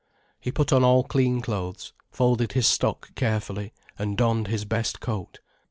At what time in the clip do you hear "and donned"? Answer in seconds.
3.99-4.47